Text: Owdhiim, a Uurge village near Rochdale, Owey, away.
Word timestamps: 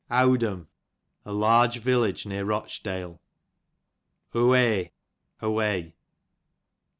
Owdhiim, 0.09 0.65
a 1.25 1.29
Uurge 1.31 1.77
village 1.77 2.25
near 2.25 2.43
Rochdale, 2.43 3.21
Owey, 4.33 4.93
away. 5.39 5.95